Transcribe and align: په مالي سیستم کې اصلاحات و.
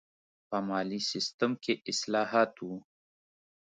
په 0.49 0.57
مالي 0.67 0.99
سیستم 1.11 1.51
کې 1.63 1.73
اصلاحات 1.91 2.53
و. 2.65 2.69